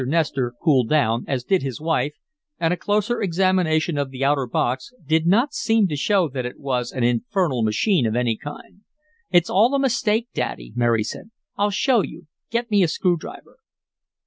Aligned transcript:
Nestor 0.07 0.55
cooled 0.59 0.89
down, 0.89 1.25
as 1.27 1.43
did 1.43 1.61
his 1.61 1.79
wife, 1.79 2.15
and 2.59 2.73
a 2.73 2.75
closer 2.75 3.21
examination 3.21 3.99
of 3.99 4.09
the 4.09 4.25
outer 4.25 4.47
box 4.47 4.91
did 5.05 5.27
not 5.27 5.53
seem 5.53 5.87
to 5.89 5.95
show 5.95 6.27
that 6.27 6.43
it 6.43 6.59
was 6.59 6.91
an 6.91 7.03
infernal 7.03 7.61
machine 7.61 8.07
of 8.07 8.15
any 8.15 8.35
kind. 8.35 8.81
"It's 9.29 9.51
all 9.51 9.75
a 9.75 9.79
mistake, 9.79 10.29
Daddy," 10.33 10.73
Mary 10.75 11.03
said. 11.03 11.29
"I'll 11.55 11.69
show 11.69 12.01
you. 12.01 12.25
Get 12.49 12.71
me 12.71 12.81
a 12.81 12.87
screw 12.87 13.15
driver." 13.15 13.57